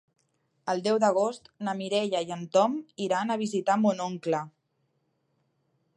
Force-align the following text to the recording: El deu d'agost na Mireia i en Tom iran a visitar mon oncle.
El 0.71 0.79
deu 0.87 0.95
d'agost 1.03 1.51
na 1.67 1.75
Mireia 1.83 2.23
i 2.29 2.33
en 2.37 2.43
Tom 2.57 2.79
iran 3.09 3.35
a 3.35 3.39
visitar 3.45 3.79
mon 3.85 4.05
oncle. 4.11 4.41